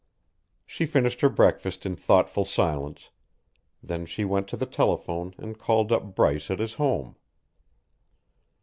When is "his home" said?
6.57-7.17